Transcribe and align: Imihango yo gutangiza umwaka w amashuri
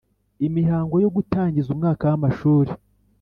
Imihango 0.47 0.95
yo 1.03 1.09
gutangiza 1.15 1.67
umwaka 1.75 2.03
w 2.09 2.13
amashuri 2.17 2.71